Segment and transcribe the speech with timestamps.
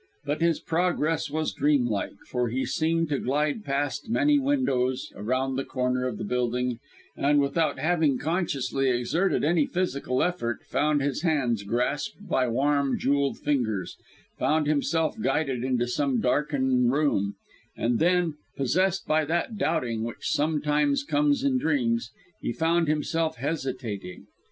[0.25, 5.63] But his progress was dreamlike, for he seemed to glide past many windows, around the
[5.63, 6.79] corner of the building,
[7.15, 13.37] and, without having consciously exerted any physical effort, found his hands grasped by warm jewelled
[13.37, 13.95] fingers,
[14.39, 17.35] found himself guided into some darkened room,
[17.77, 22.09] and then, possessed by that doubting which sometimes comes in dreams,
[22.57, 24.25] found himself hesitating.